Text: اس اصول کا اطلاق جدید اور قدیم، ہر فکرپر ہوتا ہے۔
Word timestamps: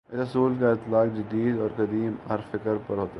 اس 0.09 0.19
اصول 0.19 0.53
کا 0.59 0.69
اطلاق 0.69 1.07
جدید 1.17 1.59
اور 1.59 1.69
قدیم، 1.75 2.15
ہر 2.29 2.39
فکرپر 2.51 2.97
ہوتا 2.97 3.01
ہے۔ 3.01 3.07